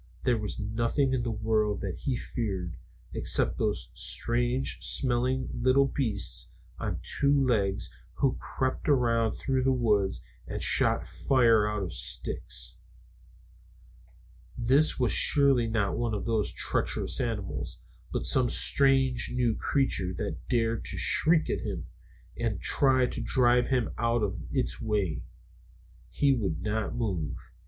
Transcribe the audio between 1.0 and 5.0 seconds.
in the world that he feared, except those strange